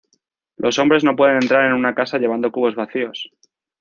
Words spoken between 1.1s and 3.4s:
pueden entrar en una casa llevando cubos vacíos.